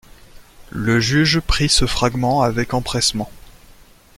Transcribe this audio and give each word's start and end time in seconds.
Le 0.71 0.99
juge 0.99 1.41
prit 1.41 1.69
ce 1.69 1.85
fragment 1.85 2.41
avec 2.41 2.73
empressement. 2.73 3.29